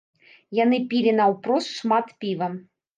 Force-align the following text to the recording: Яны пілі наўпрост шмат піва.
Яны 0.59 0.79
пілі 0.95 1.15
наўпрост 1.21 1.77
шмат 1.79 2.05
піва. 2.23 2.55